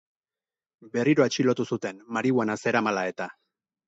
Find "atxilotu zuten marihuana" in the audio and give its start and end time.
1.25-2.57